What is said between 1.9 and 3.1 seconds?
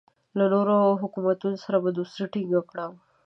دوستي ټینګه کړم.